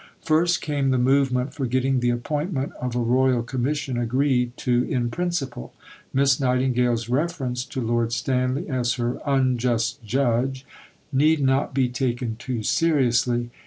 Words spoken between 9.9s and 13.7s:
judge" need not be taken too seriously.